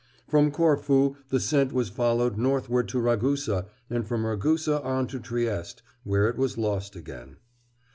From 0.27 0.49
Corfu 0.49 1.17
the 1.29 1.39
scent 1.39 1.71
was 1.73 1.89
followed 1.89 2.35
northward 2.35 2.87
to 2.87 2.99
Ragusa, 2.99 3.67
and 3.87 4.03
from 4.03 4.25
Ragusa, 4.25 4.81
on 4.81 5.05
to 5.05 5.19
Trieste, 5.19 5.83
where 6.03 6.27
it 6.27 6.37
was 6.39 6.57
lost 6.57 6.95
again. 6.95 7.37